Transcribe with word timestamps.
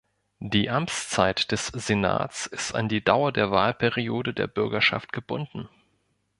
Die 0.39 0.71
Amtszeit 0.71 1.51
des 1.51 1.67
Senats 1.67 2.47
ist 2.47 2.73
an 2.73 2.89
die 2.89 3.03
Dauer 3.03 3.31
der 3.31 3.51
Wahlperiode 3.51 4.33
der 4.33 4.47
Bürgerschaft 4.47 5.13
gebunden. 5.13 5.69